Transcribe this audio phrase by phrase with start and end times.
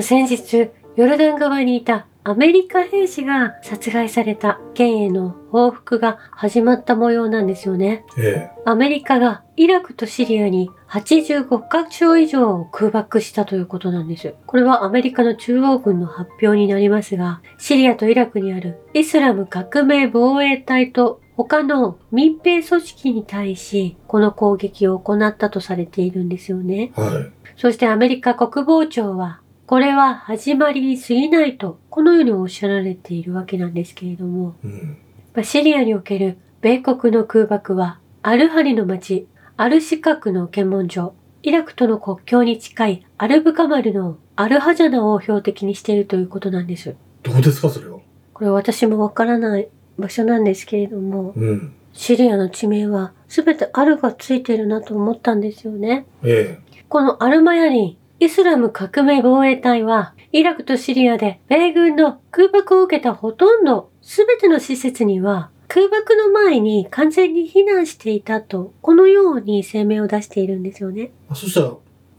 [0.00, 8.04] 先日、ヨルダン側にいたアメリカ兵士が殺害された県への報復が始まった模様なんですよね。
[8.16, 14.34] えアメリカがイラクとシリアに85カ所以上を空爆したということなんです。
[14.46, 26.92] これはアメリカの中央軍の発表になりますが、シリアとイラクにあるイスラム革命防衛隊と他の民兵組織に対し、この攻撃を行ったとされているんですよね。
[26.96, 27.32] えはい。
[27.56, 34.98] そしてアメリカ国防庁は、これは始まりに過ぎないと、このようにおっしゃられているわけなんですけれども、うん。
[35.34, 46.94] まあシリアにおける米国の空爆は、アルハリの町、アルシカクの検問所、イラクとの国境に近いアルブカマルのアルハジャナを標的にしているということなんです。
[47.22, 47.98] どうですか、それは？
[48.34, 51.72] これ私もわからない場所なんですけれども、うん。
[51.92, 56.06] シリアの地名は全てアルがついてるなと思ったんですよね。
[56.22, 56.58] え
[56.88, 71.02] このアルマヤリン、イスラム革命防衛隊は、イラクとシリアで米軍の空爆を受けたほとんど全ての施設には、空爆の前に完全に避難していたと、このように声明を出しているんですよね。
[71.02, 71.66] えあそしたら、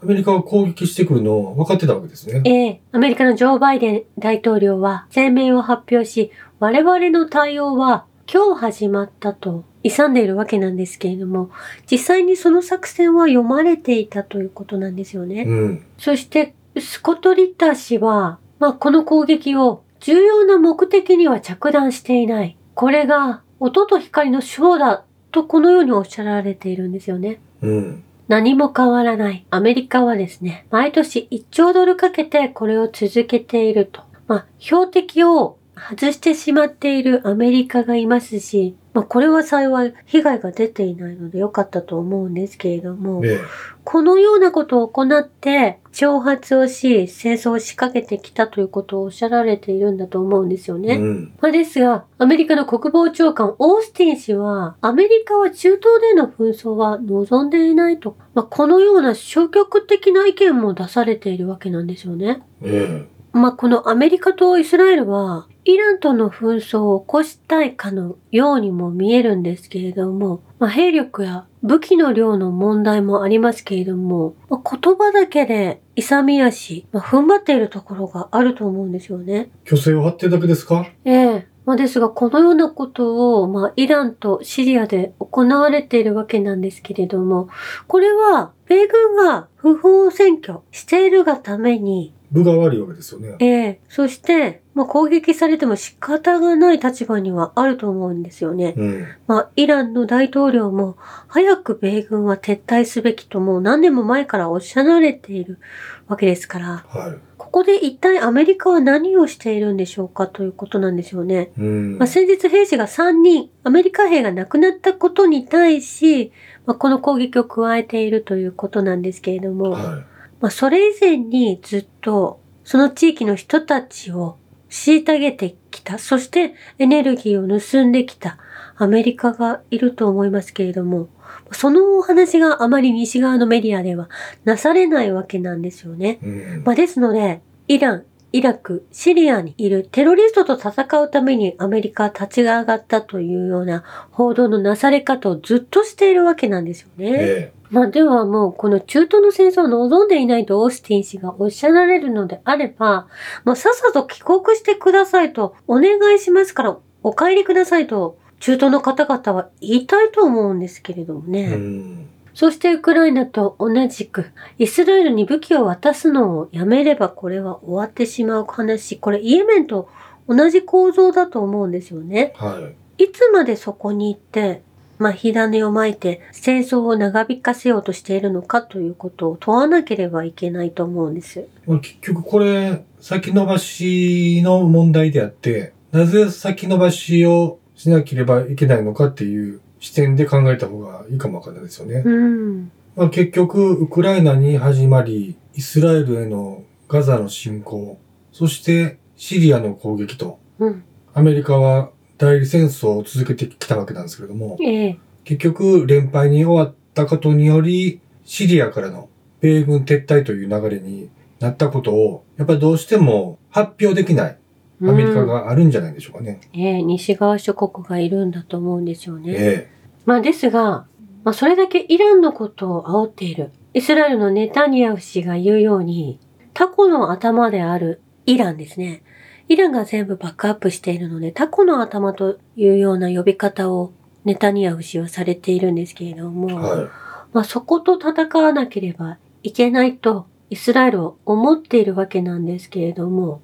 [0.03, 2.41] アメリカが攻撃してくるのを分かってたわけですね。
[2.43, 11.51] ええアメリカのジョー・バイデン大統領は声明を発表し、我々の対応は今日始まったと勇んでいるわけなんですけれども、
[11.89, 15.43] 実際にその作戦は読まれていたということなんですよね。
[15.43, 15.85] うん。
[15.97, 22.57] そして、スコット・リッター氏は、まあ、この攻撃を重要な目的には着弾していない。
[22.73, 27.39] これが音と光のショーだとこのようにおっしゃられているんですよね。
[27.61, 28.03] うん。
[28.27, 29.45] 何も変わらない。
[29.49, 34.01] アメリカはですね、毎年1兆ドルかけてこれを続けていると。
[34.27, 35.57] まあ、標的を
[35.89, 43.39] 外してしまっているアメリカがいますし、まあ、これは幸い被害が出ていないので良かったと思うんですけれども、ええ
[43.83, 50.95] このようなことを行って、挑発をし、戦争を仕掛けてきたということをおっしゃられているんだと思うんですよね。
[50.95, 51.33] うん。
[51.41, 62.41] まあですが、アメリカの国防長官オースティン氏は、アメリカは中東での紛争は望んでいないと、まあ、このような消極的な意見も出されているわけなんですよね。
[62.61, 79.51] えまあ、このアメリカとイスラエルは、イランとの紛争を起こしたいかのようにも見えるんですけれども、まあ、兵力や武器の量の問題もありますけれども、まあ、言葉だけで勇み足、まあ、踏ん張っているところがあると思うんですよね。
[79.65, 80.85] え虚勢を張ってるだけですか？
[81.05, 81.47] ええ。
[81.65, 87.47] まあ、ですが、このようなことを、まあ、イランとシリアで行われているわけなんですけれども、
[87.87, 93.35] これは、米軍が不法占拠しているがために、部が悪いわけですよね。
[93.39, 98.73] ええそして、まあ、攻撃されても仕方がない立場にはあると思うんですよね。
[98.75, 99.07] うん。
[99.27, 105.59] まあ、イランの大統領も、早く米軍は撤退すべきともう何年も前からおっしゃられている
[106.07, 107.19] わけですから、はい。
[107.37, 111.51] ここで一体アメリカは何をしているんでしょうかということなんですよね。
[111.59, 112.07] うんまあ、。
[112.07, 116.31] 先日兵士が3人、アメリカ兵が亡くなったことに対し、
[116.65, 120.03] まあ、この攻撃を加えているということなんですけれども、は
[120.43, 124.37] まあ、それ以前にずっと、その地域の人たちを
[124.69, 128.37] 虐げてきた、そしてエネルギーを盗んできた
[128.75, 131.07] アメリカがいると思いますけれども、
[131.53, 134.09] そのお話があまり西側のメディアでは
[134.43, 136.19] なされないわけなんですよね。
[136.21, 136.25] い。
[136.25, 136.63] うん。
[136.65, 137.39] まあ、ですので、
[137.69, 138.03] イラン、
[138.33, 147.11] イラク、シリアにいるテロリストと戦うためにアメリカは立ち上がったというような報道のなされ方をずっとしているわけなんですよね。
[147.13, 153.07] えまあではもうこの中東の戦争を望んでいないとオースティン氏がおっしゃられるのであれば、
[153.45, 161.43] もうさっさと帰国してくださいとお願いしますからお帰りくださいと中東の方々は言いたいと思うんですけれどもえね。
[161.47, 162.09] うん。
[162.35, 168.99] そしてウクライナと同じく、イスラエルに武器を渡すのをやめればこれは終わってしまう話。
[168.99, 169.89] これイエメンと
[170.27, 172.33] 同じ構造だと思うんですよね。
[172.35, 172.59] は
[172.99, 173.03] い。
[173.05, 174.61] いつまでそこに行って、
[175.03, 181.45] まあ、火種をまいて戦争を長引かせようとしているのかということを問わなければいけないと思うんです。
[181.67, 192.01] まあ結局これ、先延ばしの問題であって、なぜ先延ばしをしなければいけないのかっていう視点で考えた方がいいかもわかんないですよね。
[192.05, 192.71] うん。
[192.95, 197.99] まあ、結局、ウクライナに始まり、イスラエルへのガザの侵攻、
[198.31, 200.83] そしてシリアの攻撃と、うん。
[201.13, 201.91] アメリカは
[202.23, 204.99] 代理戦争を続けてきたわけなんですけれども、ええ。
[205.25, 209.09] 結局、連敗に終わったことにより、シリアからの
[209.41, 211.09] 米軍撤退という流れに
[211.39, 214.37] なったことを、やっぱりどうしても発表できない
[214.81, 215.27] アメリカうん。
[215.27, 216.39] があるんじゃないでしょうかね。
[216.53, 219.33] ええ、西側諸国がいるんだと思うんですよね。
[219.35, 219.69] え
[220.05, 220.87] まあですが、
[221.23, 223.51] まあそれだけイランのことを煽っている。
[223.73, 226.19] イスラエルのネタニヤフ氏が言うように、
[226.53, 229.03] タコの頭であるイランですね。
[229.49, 233.91] イランが全部バックアップしているので、タコの頭というような呼び方を
[234.25, 236.89] ネタニヤフ氏はされているんですけれども、は
[237.33, 243.41] まあそこと戦わなければいけないとイスラエルは思っているわけなんですけれども、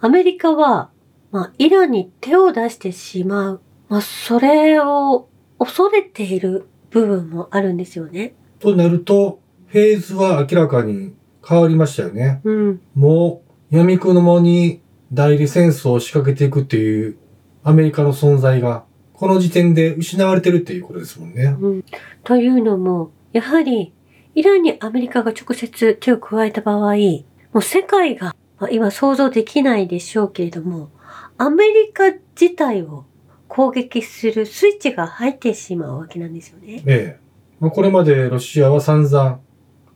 [0.00, 0.90] アメリカは、
[1.30, 8.34] まあイランに手を出してしまう、まあそれを恐れている部分もあるんですよね。
[8.58, 8.60] い。
[8.60, 11.14] となると、フェーズは明らかに
[11.46, 12.40] 変わりましたよね。
[12.44, 12.80] うん。
[12.94, 17.16] もう、闇雲に代理戦争を仕掛けていくっていう
[17.64, 21.56] アメリカの存在が、この時点で失われてるっていうことですもんね。
[21.60, 21.84] うん。
[22.24, 23.92] というのも、やはり、
[24.34, 26.94] イランにアメリカが直接手を加えた場合、
[27.52, 30.90] もう世界が、まあ今想像できないでしょうけれども、
[31.36, 33.04] アメリカ自体を
[33.48, 36.82] 攻撃するスイッチが入ってしまうわけなんですよね。
[36.86, 37.20] ええ。
[37.58, 39.40] まあこれまでロシアは散々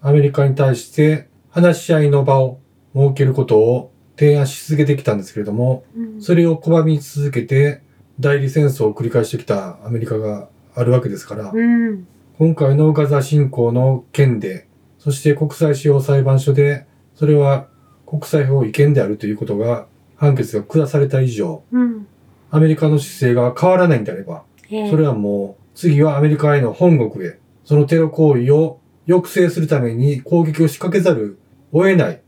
[0.03, 2.61] アメリカに対して話し合いの場を
[2.95, 7.83] 設けることを提案し続けてきたんですけれども、うんそれを拒み続けて
[8.21, 12.07] 代理戦争を繰り返してきたアメリカがあるわけですから、うん。
[12.39, 14.69] 今回のガザ侵攻の件で、
[14.99, 17.69] そして国際司法裁判所で、それは
[18.07, 19.87] 国際法違憲であるということが
[20.17, 22.07] 判決が下された以上、うん。
[22.51, 31.39] アメリカの姿勢が変わらないんであれば、ええそれはもう次はアメリカへの本国へ、そのテロ行為を抑制するために攻撃を仕掛けざる
[31.73, 32.21] を得ない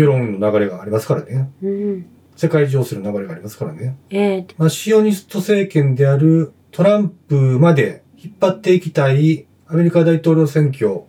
[0.00, 1.50] 世論の流れがありますからね。
[1.62, 2.06] うん。
[2.36, 3.98] 世界情勢の流れがありますからね。
[4.08, 11.02] ええまあ、シオニスト政権であるトランプまで引っ張っていきたいアメリカ大統領選挙、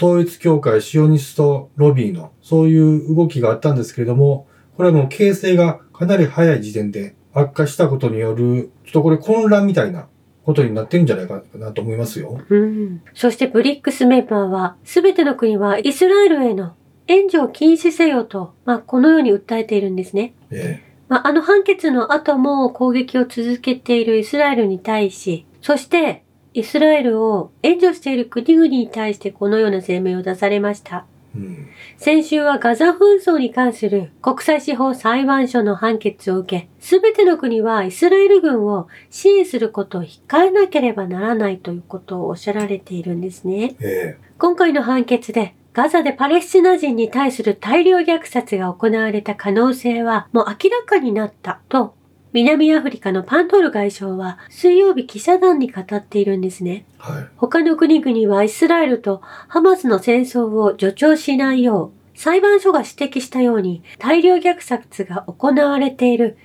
[0.00, 4.46] 統一協会シオニストロビーのそういう動きがあったんですけれども、
[4.76, 10.06] これはもう形勢がかなり早い時点で悪化したことによる、ちょっとこれ混乱みたいな
[10.44, 12.40] ことになってるんじゃないかなと思いますよ。
[12.48, 13.02] うん。
[13.12, 16.74] そしてブリックスメンバーは、すべての国はイスラエルへの
[17.08, 20.34] 援助を禁止せよと、まあ、このように訴えているんですね。
[20.50, 26.22] えまあ、あの判決の後も攻撃を続けているイスラエルに対し、そして
[26.52, 31.06] イスラエルを援助している国々に対してこのような声明を出されました。
[31.34, 31.68] えうん。
[31.96, 43.76] 先週はガザ紛争に関する国際司法裁判所の判決を受け、すべての国はイスラエル軍を支援することを控えなければならないということをおっしゃられているんですね。
[43.80, 51.94] え今回の判決でガザでパレスチナ人に対する大量虐殺が行われた可能性はもう明らかになったと
[52.32, 56.84] 南アフリカのパントール外相は水曜日記者団に語っているんですね。
[56.98, 57.28] えはい。
[57.36, 66.38] 他の国々はイスラエルとハマスの戦争を助長しないよう裁判所が指摘したように大量虐殺が行われている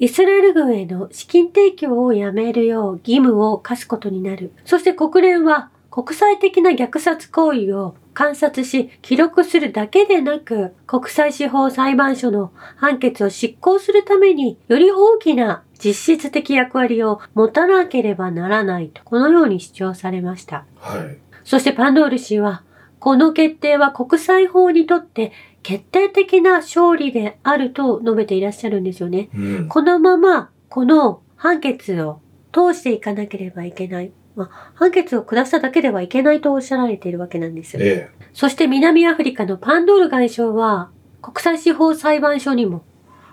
[0.00, 4.50] イスラエル軍への資金提供をやめるよう義務を課すことになる。
[4.64, 20.66] そして国連は国際的な虐殺行為を観察し記録するだけでなく国際司法裁判所の判決を執行するためにより大きな実質的役割を持たなければならないとこのように主張されました。
[20.76, 21.18] はい。
[21.44, 22.62] そしてパンドール氏は
[22.98, 29.30] この決定は国際法にとって決定的な勝利であると述べていらっしゃるんですよね。
[29.34, 29.68] うん。
[29.68, 32.20] このままこの判決を
[32.52, 34.12] 通していかなければいけない。
[34.36, 37.76] まあ、判決を下しただけではいけないとおっしゃられているわけなんです。
[37.80, 40.90] えそして南アフリカのパンドール外相は
[41.20, 42.84] 国際司法裁判所にも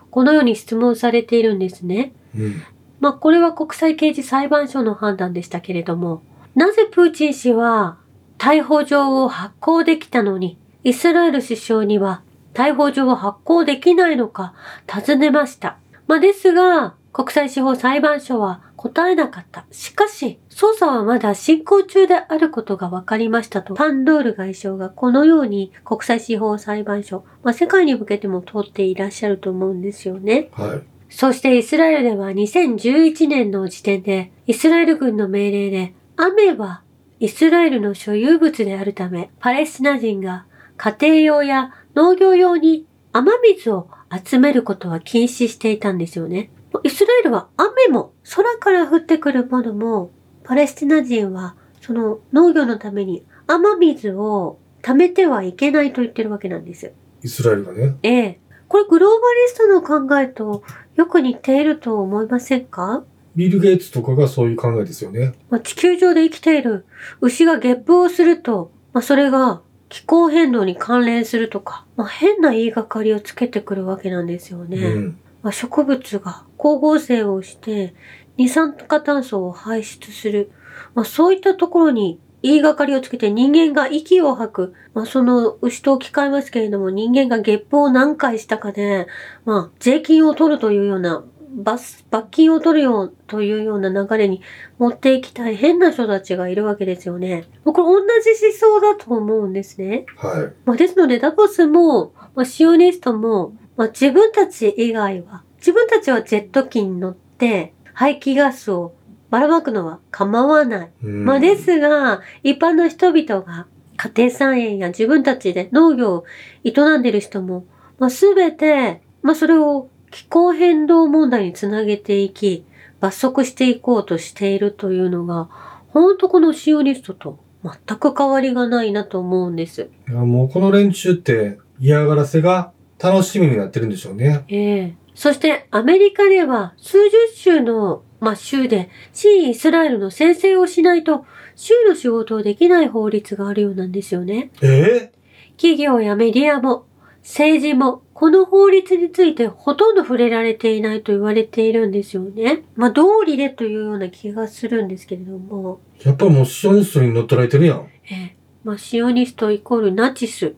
[0.09, 2.13] このように質問されているんですね。
[2.35, 2.63] えうん。
[2.99, 6.23] まあ、これは国際刑事裁判所の判断でしたけれども、
[6.55, 7.97] なぜプーチン氏は
[8.39, 12.21] 逮捕状を発行できたのに、イスラエル首相には
[12.53, 14.53] 逮捕状を発行できないのか
[14.87, 15.77] 尋ねました。
[16.07, 19.65] まあ、ですが、国際司法裁判所は答えなかった。
[19.71, 30.49] しかし、捜査はまだ進行中であることが分かりましたと、パンドール外相がこのように国際司法裁判所、まあ、世界に向けても通っていらっしゃると思うんですよね。
[30.53, 30.97] はい。
[31.09, 36.83] そしてイスラエルでは2011年の時点でイスラエル軍の命令で雨は
[37.19, 43.89] イスラエルの所有物であるためパレスチナ人が家庭用や農業用に雨水を
[44.23, 46.51] 集めることは禁止していたんですよね。
[46.83, 50.11] イスラエルは雨も空から降ってくるものも
[50.43, 56.93] パレスチナ人はその農業のために雨水を貯めてはいけないと言ってるわけなんです。
[57.23, 57.97] イスラエルがね。
[58.03, 58.39] ええ。
[58.67, 60.63] これグローバリストの考えと
[60.95, 63.03] よく似ていると思いませんか、
[63.35, 65.33] ビル・ゲイツとかがそういう考えですよね。
[65.49, 66.85] まあ、地球上で生きている
[67.21, 74.77] 牛がゲップをすると、まあ、それが気候変動に関連するとか、まあ、変な言いがかりをつけてくるわけなんですよね。
[74.77, 75.19] うん。
[75.47, 77.95] まあ、植物が光合成をして
[78.35, 80.51] 二酸化炭素を排出する。
[80.93, 84.73] まあ、そういったところに言いがかりをつけて人間が息を吐く。
[84.93, 89.07] まあ、その牛と置き換えますけれども、人間がゲップを何回したかで、
[89.45, 91.23] まあ、税金を取るというような、
[91.55, 94.41] 罰、罰金を取るようというような流れに
[94.79, 97.45] 持っていきたい変な人たちがいるわけですよね。
[97.63, 100.05] これ同じ思想だと思うんですね。
[100.17, 100.53] はい。
[100.65, 108.93] まあ、ですので、ダボスも、まあ、シオニストも、まあ、自分たち以外は、自分たちはジェット機に乗って、排気ガスを
[109.29, 110.91] ばらまくのは構わない。
[111.03, 116.25] うんまあ、ですが、一般の人々が家庭菜園や自分たちで農業を
[116.63, 117.65] 営んでいる人も、
[117.99, 122.65] まあ、すべて、まあ、それを気候変動問題につなげていき、
[122.99, 125.49] 罰則していこうとしているというのが、
[125.89, 129.89] 本当このシオニストと全く変わりがないなと思うんです。
[130.09, 134.45] いやもうこの連中って嫌がらせが楽しみになってるんでしょうね。
[134.47, 141.25] ええそしてアメリカでは数十州の、まあ、州で新イスラエルの先制をしないと
[141.55, 144.51] 州の仕事をできない法律があるようなんですよね。
[144.61, 145.11] え？
[145.57, 146.85] 企業やメディアも
[147.23, 152.63] 政治もこの法律についてほとんど触れられていないと言われているんですよね。
[152.75, 157.87] まあ、道理でというような気がするんですけれども、やっぱもうシオニストに乗っ取られてるやん。
[158.09, 160.55] ええまあ、シオニストイコールナチス。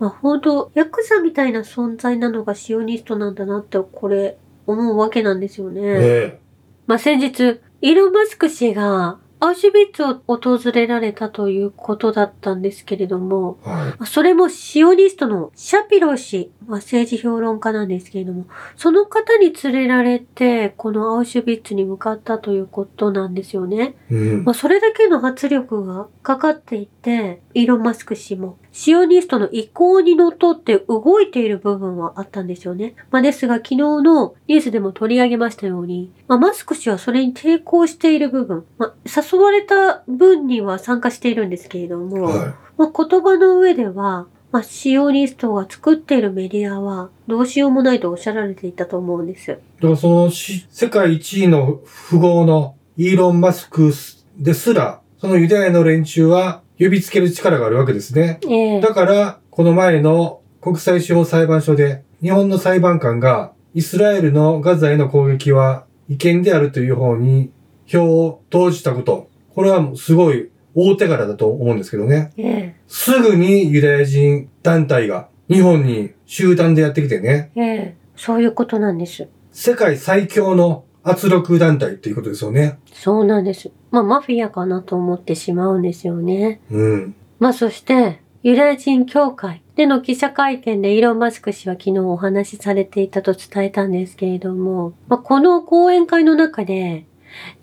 [0.00, 5.80] まあ、本当ヤクザみたいな存在なのがシオニストなんだなって、これ、思うわけなんですよね。
[5.84, 6.40] え
[6.86, 13.84] まあ、先日、イーロン・マスク氏が、アウシュビッツを訪れられたということだったんですけれども、えはい。
[13.86, 18.46] まあそれもシオニストのシャピロ氏、まあ、政治評論家なんですけれども、
[18.76, 23.96] その方に連れられて、このアウシュビッツに向かったということなんですよね。
[24.08, 24.52] うんま。
[24.52, 32.94] あ、それだけの圧力がかかっていて、イーロン・マスク氏も、シオニストの意向にのっとって動いている部分はあったんですよね。
[33.10, 49.52] まあ、ですが、昨日のニュースでも取り上げましたように、まあ、マスク氏はそれに抵抗している部分、まあ、誘われた分には参加しているんですけれども、はまあ、言葉の上では、まあ、シオニストが作っているメディアはどうしようもないとおっしゃられていたと思うんです。
[49.52, 49.54] い。
[49.54, 51.80] だからそのし世界一位の
[52.10, 53.92] 富豪のイーロン・マスク
[54.36, 58.40] ですら、そのユダヤの連中は指つける力があるわけですね。
[58.48, 67.52] ええだから、この前の国際司法裁判所で、日本の裁判官が、イスラエルのガザへの攻撃は違憲であるという方に
[67.86, 69.28] 票を投じたこと。
[69.54, 72.32] これはもうすごい大手柄だと思うんですけどね。
[72.36, 79.28] ええすぐにユダヤ人団体が日本に集団でやってきてね、ええそういうことなんです。
[79.50, 82.78] 世界最強の圧力団体っていうことですよね。
[82.92, 83.70] そうなんです。
[83.90, 86.60] まあ、マフィアかなと思ってしまうんですよね。
[86.70, 87.14] うん。
[87.38, 97.06] まあ、そして、ユダヤ人協会での記者会見でイーロン・マスク氏は昨日お話しされていたと伝えたんですけれども、まあ、この講演会の中で、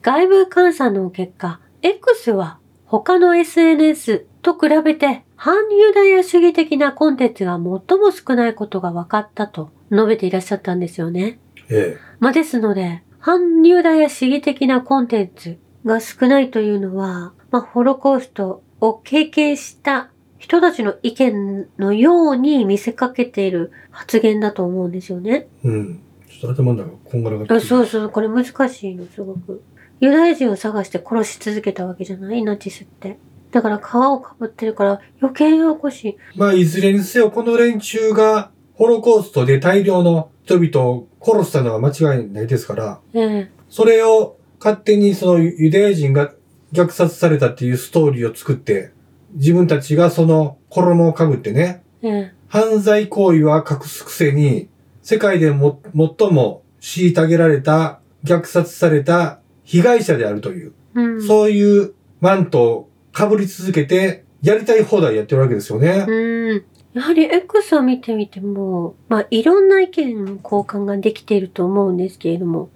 [0.02, 11.40] 外部監査の結果、X は他の SNS と比べて反ユダヤ主義的なコンテンツが最も少ないことが分かったと述べていらっしゃったんですよね。
[11.70, 25.48] えまあ、ですので、反ユダヤ主義的なコンテンツが少ないというのは、まあ、ホロコーストを経験した人たちの意見のように見せかけている発言だと思うんですよね。
[25.66, 25.68] え。
[25.68, 26.02] うん。
[26.30, 29.62] ちょっと頭の中こんがらがってそうそう、これ難しいの、すごく。
[30.00, 32.44] ユダヤ人を探して殺し続けたわけじゃない？
[32.44, 33.18] ナチスって。
[33.52, 36.18] だから皮をかぶってるから余計ややこしい。
[36.36, 46.34] まあ、いずれにせよ、この連中が、ホロコーストで大量の人々を殺したのは間違いないですから、ええそれを勝手にそのユダヤ人が
[46.74, 48.92] 虐殺されたっていうストーリーを作って、
[49.34, 54.70] 自分たちがその衣をかぶってね、ええ犯罪行為は隠すくせに、
[55.02, 61.28] 世界でも最も虐げられた、虐殺された被害者であるという、うん。
[61.28, 66.06] そういうマントを被り続けて、やりたい放題やってるわけですよね。
[66.08, 66.66] うん。
[66.94, 72.70] やはり X を見てみても、まあいろんな意見の交換ができていると思うんですけれども、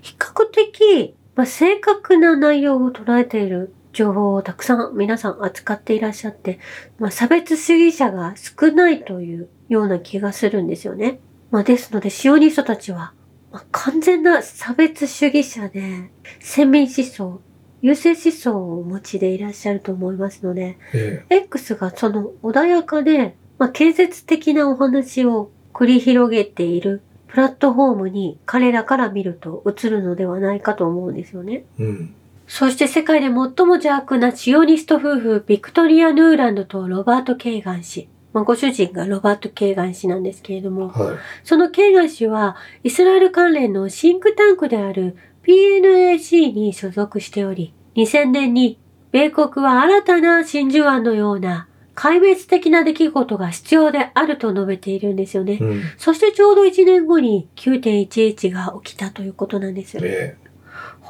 [0.00, 6.58] 比較的、まあ、正確な内容を捉えている情報をたくさん皆さん扱っていらっしゃって、
[6.98, 11.20] まあ、差別主義者が少ないというような気がするんですよね。
[11.50, 13.12] まあ、ですので、シオニストたちは、
[13.52, 17.40] まあ、完全な差別主義者で、先民思想、
[17.82, 31.64] 優勢思想をお持ちでいらっしゃると思いますので、え X がその穏やかで、まあ、建設的なお話を繰り広げているプラットフォームに彼らから見ると映るのではないかと思うんですよね。
[31.78, 32.14] えうん。
[32.46, 38.08] そして世界で最も邪悪なシオニスト夫婦ビクトリア・ヌーランドとロバート・ケーガン氏。
[38.32, 41.16] まあ、ご主人がロバート・ケーガン氏なんですけれども、はい。
[41.44, 48.78] そのケーガン氏はイスラエル関連のシンクタンクである PNAC に所属しており、2000年に
[49.10, 55.58] 米国は新たな真珠湾のような壊滅的な出来事が必要であると述べているんですよね。
[55.60, 55.82] うん。
[55.98, 59.98] そしてちょうど1年後に9.11が起きたということなんです。
[60.00, 60.36] え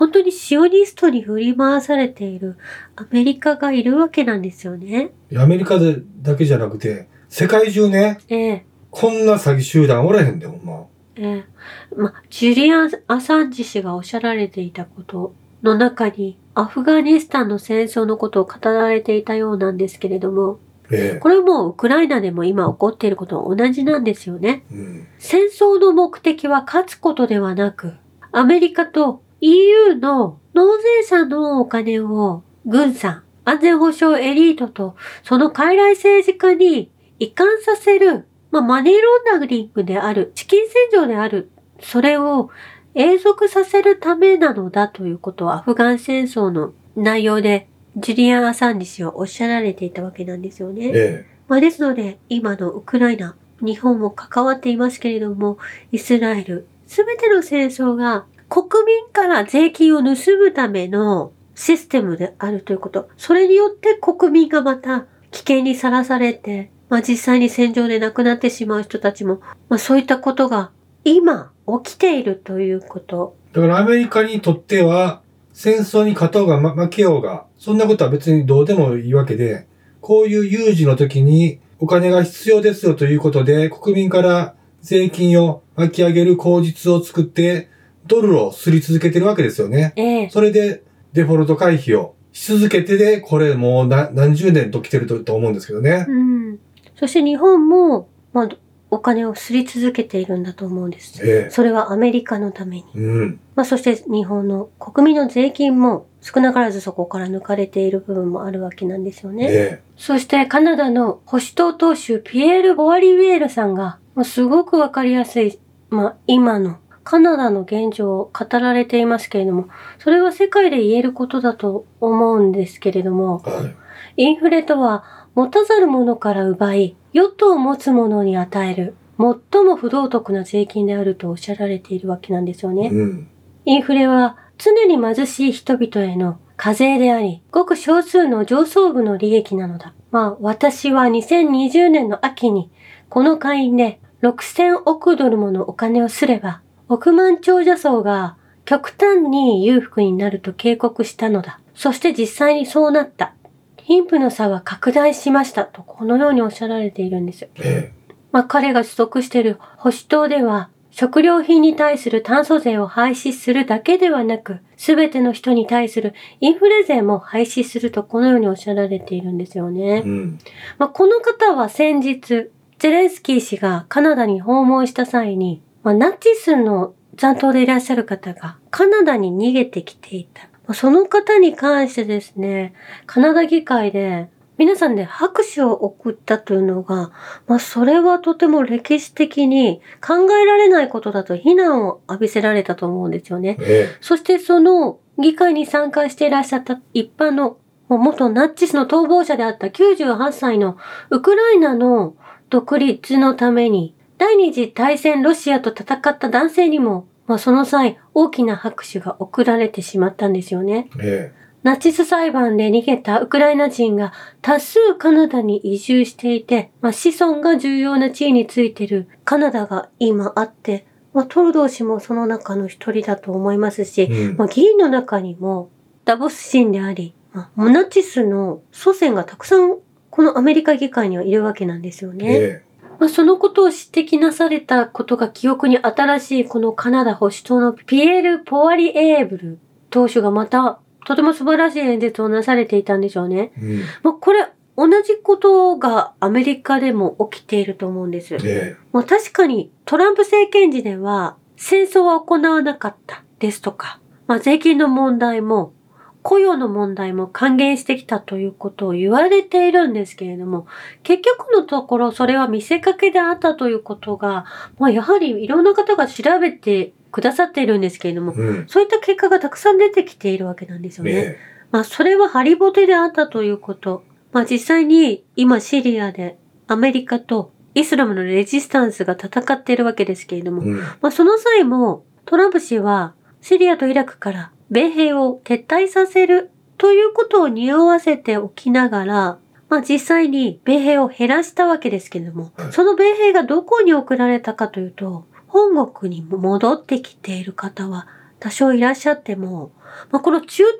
[0.02, 2.56] 本当にシオニストに振り回されている
[2.96, 5.12] アメリカがいるわけなんですよね。
[5.30, 10.86] えアメリカでだけじゃなくて、世界中ね、ええこんな詐欺集団おらへんで、ほんま。
[11.14, 20.58] ええま、ジュリアン・アサンジ氏がおっしゃられていたことの中に、アフガニスタンの戦争のことを語られていたようなんですけれども、
[20.90, 24.64] えこれはもうウクライナでも今起こっていることと同じなんですよね。
[24.72, 25.06] えうん。
[25.20, 27.94] 戦争の目的は勝つことではなく、
[28.32, 42.50] アメリカと EU の納税者のお金を軍産、安全保障エリートとその傀儡政治家に移管させる、まあ、マネーロンダリングである、資金洗浄である、それを
[42.94, 50.92] 永続させるためなのだということをアフガン戦争の内容でジュリアン・アサンジ氏はおっしゃられていたわけなんですよね。
[50.94, 55.58] えまあ、ですので、今のウクライナ、日本も関わっていますけれども、
[55.90, 63.08] イスラエル、すべての戦争が国民から税金を盗むためのシステムであるということ。
[63.16, 69.40] それによって国民がまた危険にさらされて、まあ、実際に戦場で亡くなってしまう人たちも、
[69.70, 70.70] まあ、そういったことが
[71.02, 71.50] 今
[71.82, 73.36] 起きているということ。
[73.54, 75.22] だからアメリカにとっては、
[75.54, 79.66] 戦争に勝とうが、負けようが、そんなことは別にどうでもいいわけで、
[80.02, 87.72] こういう有事の時にお金が必要ですよということで、国民から税金を巻き上げる口実を作って、
[88.06, 89.92] ドルをすり続けてるわけですよね。
[89.96, 90.82] ええそれで
[91.12, 96.06] デフォルト回避をし続けてで、これもう何何十年と来てるとと思うんですけどね。
[96.08, 96.58] うん。
[96.96, 98.48] そして日本も、まあ、
[98.90, 101.26] お金をすり続けているんだと思うんです。
[101.26, 101.50] ええ。
[101.50, 102.84] それはアメリカのために。
[102.94, 103.40] うん。
[103.54, 109.48] まあ、そして日本の国民の税金も少なからずそこから抜かれている部分もあるわけなんですよね。
[109.50, 115.58] えそしてカナダの保守党党首ピエール・ボワリウェールさんが、まあ、すごくわかりやすい、
[115.90, 123.74] まあ、今のカナダの現状を語られていますけれども、それは世界で言えることだと思うんですけれどもえ。、はい。
[124.16, 132.90] インフレとは持たざる者から奪い、与党を持つ者に与える、最も不道徳な税金であるとおっしゃられているわけなんですよね。
[132.92, 133.28] うん。
[133.64, 139.94] インフレは常に貧しい人々への課税であり、ごく少数の上層部の利益なのだ。
[140.10, 142.70] まあ、私は2020年の秋に、
[143.08, 151.58] この会員で6000億ドルものお金をすれば、億万長者層が極端に裕福になると警告したのだ。
[151.74, 153.34] そして実際にそうなった。
[153.78, 157.48] 貧富の差は拡大しましたと、このようにおっしゃられているんですよ。
[157.56, 157.92] え
[158.30, 169.72] まあ、彼が所属している保守党では、食料品に対する炭素税を廃止するだけではなく、すべての人に対するインフレ税も廃止するとこのようにおっしゃられているんですよえ。
[169.72, 170.08] ねう。
[170.08, 170.38] ん。
[170.78, 180.42] まあ、この方は先日、ゼレンスキー氏がカナダに訪問した際に、まあ、ナチスの残党でいらっしゃる方がカナダに逃げてきていた。
[180.66, 182.72] まあその方に関してですね、
[183.06, 187.10] カナダ議会で皆さんで拍手を送ったというのが、
[187.46, 193.58] まあそれはとても歴史的に考えられないことだと非難を浴びせられたと思うんですよね。
[193.60, 200.78] えそしてその議会に参加していらっしゃった一般の元ナチスの逃亡者であった98歳の
[201.10, 202.14] ウクライナの
[202.48, 210.88] 独立のために第二次大戦ロシアと戦った男性にも、まあ、その際大きな拍手が送られてしまったんですよね。
[210.98, 211.32] え。
[211.36, 224.06] えナチス裁判で逃げたウクライナ人が多数カナダに移住していて、まあ、子孫が重要な地位についているカナダが今あって、まあ、トルドー氏もその中の一人だと思いますし、え。
[224.06, 225.70] うんまあ、議員の中にも
[226.04, 229.78] ダボス人であり、まあ、ナチスの祖先がたくさん
[230.10, 232.34] このアメリカ議会にはいるわけなんですよね。
[232.34, 232.62] え
[232.98, 239.58] まあ、そのことを指摘なされたことが記憶に新しいこのカナダ保守党のピエール・ポワリエーブル
[239.90, 243.52] 党首がまたとても素晴らしい演説をなされていたんでしょうね。
[243.56, 243.60] え。
[243.60, 243.80] うん。
[244.02, 248.36] まあ、これ同じことがアメリカでも起きていると思うんです。
[248.42, 255.74] えまあ、確かにトランプ政権時では戦争は行わなかったですとか、まあ、税金の問題も
[256.22, 260.66] 雇用の問題も還元してきたということを言われているんですけれども、
[261.02, 264.44] 結局のところそれは見せかけであったということが、
[264.78, 268.68] まあ、やはりいろんな方が調べてくださっているんですけれどもえ。、うん。
[268.68, 271.12] そういった結果がたくさん出てきているわけなんですよね。
[271.12, 271.38] え
[271.70, 274.04] まあ、それはハリボテであったということ。
[274.32, 280.66] まあ、実際に今シリアでアメリカとイスラムのレジスタンスが戦っているわけですけれども、え。
[280.66, 280.78] うん。
[280.78, 298.08] まあ、その際もトランプ氏はシリアとイラクから米兵を撤退させるということを匂わせておきながら、まあ実際に米兵を減らしたわけですけれども、はいその米兵がどこに送られたかというと、本国に戻ってきている方は
[298.40, 299.72] 多少いらっしゃっても、
[300.10, 300.72] まあこの中東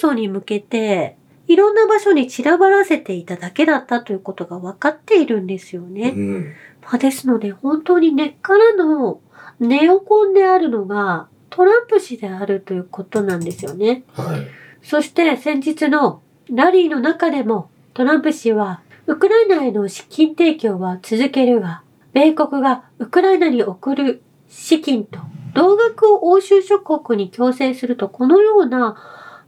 [0.00, 6.12] 戦争に向けて、いろんな場所に散らばらせていただけだったということが分かっているんですよね。
[6.14, 6.54] うん。
[6.82, 9.20] まあ、ですので、本当に根っからの
[9.60, 14.04] ネオコンであるのがトランプ氏であるということなんですよね。
[14.14, 14.46] はい。
[14.82, 21.82] そして先日のラリーの中でもトランプ氏はウクライナへの資金提供は続けるが、
[22.12, 25.18] 米国がウクライナに送る資金と
[25.54, 28.96] 同額を欧州諸国に強制するとこのような、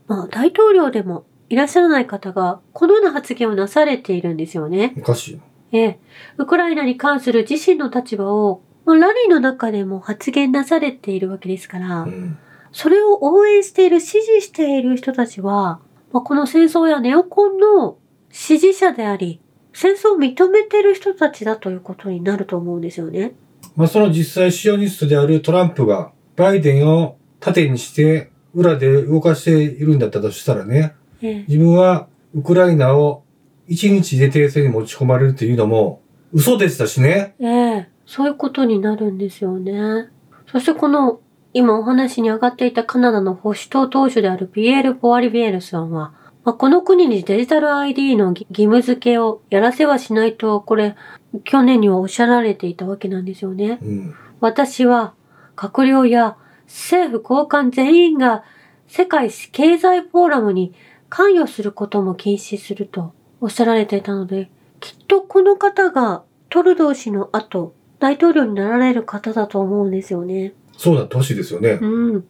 [0.07, 4.93] まあ、大統領でもいらっしゃらない方がこのような発言をなされているんですよね。
[4.97, 5.41] おかしいな。
[5.73, 5.99] ええ、
[6.37, 12.37] ウクライナに関する自身の立場を、まあ、ラリーの中でも発言なされているわけですから、うん。
[12.71, 15.79] それを応援している、支持している人たちは、
[16.11, 17.97] まあ、この戦争やネオコンの
[18.31, 19.39] 支持者であり、
[19.73, 23.33] 戦争を認めている人たちだということになると思うんですよね。
[23.75, 33.23] まあ、その実際シオニストであるトランプが、バイデンを盾にして、裏で動かしているんだったとしたらね、ええ、自分はウクライナを
[33.67, 36.01] 一日で停戦に持ち込まれるというのも、
[36.33, 37.35] 嘘でしたしね。
[37.39, 40.09] ええ、そういうことになるんですよね。
[40.51, 41.21] そしてこの、
[41.53, 50.97] 今お話に上がっていたカナダの保守党党首であるピエール・ポワリビエルさんは、まあ、この国にデジタル ID の義義務付けをやらせはしないと、これ、
[51.45, 53.79] 去年にはおっしゃられていたわけなんですよね。
[53.81, 54.13] うん。
[54.41, 55.13] 私は、
[55.55, 58.43] 閣僚や政府高官全員が
[58.89, 60.73] 世界経済フォーラムに
[61.07, 70.53] 関与することも禁止するとおっしゃられていたので、きっとこの方がトルドー氏の後、大統領になられる方だと思うんですよね。
[70.75, 71.79] そうだってほしいですよね。
[71.81, 72.25] うん。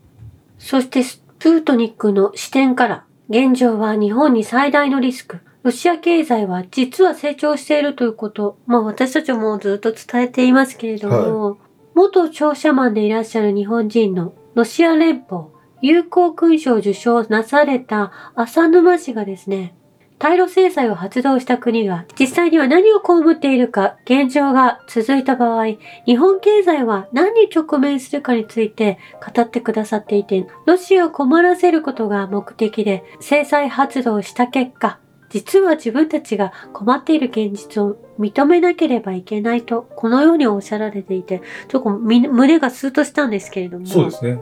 [0.59, 5.39] そしてスプートニックの視点から、現状は日本に最大のリスク。
[5.63, 8.57] ロシア経済は実は成長しているということ。
[8.67, 11.57] まあ私たちもずっと伝えていますけれども、
[11.95, 15.43] 元長者マンでいらっしゃる日本人のロシア連邦
[15.81, 19.73] 友好勲章を受賞なされた浅沼氏がですね、
[20.21, 28.99] 対ロ制裁を発動した国が実際には何を被っているか現状が続いた場合、日本経済は何に直面するかについて
[29.35, 34.99] 語ってくださっていて、ロシアを困らせることが目的で制裁発動した結果、
[35.31, 43.87] 実は自分たちが困っている現実を認めなければいけないと、このようにおっしゃられていて、ちょっと胸がスーッとしたんですけれども。
[43.87, 44.39] そうですね。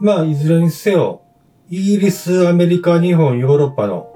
[0.00, 1.22] まあ、いずれにせよ、
[1.68, 4.09] イギリス、アメリカ、日本、ヨーロッパの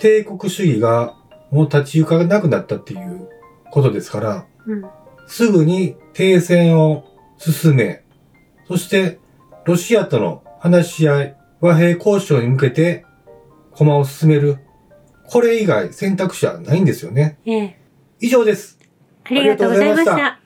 [0.00, 1.14] 帝国主義が
[1.50, 3.28] もう立ち行かなくなったっていう
[3.70, 4.84] ことですから、うん。
[5.26, 7.04] すぐに停戦を
[7.38, 8.02] 進め、
[8.66, 9.18] そして
[9.64, 13.04] ロシアとの話し合い、和平交渉に向けて
[13.72, 14.58] 駒を進める。
[15.26, 17.38] これ以外選択肢はないんですよね。
[17.44, 17.80] ええ。
[18.20, 18.78] 以上です。
[19.24, 20.39] ありがとうございました。